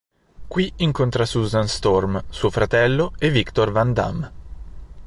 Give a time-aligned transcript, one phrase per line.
[0.47, 4.31] Qui incontra Susan Storm, suo fratello e Victor van Damme.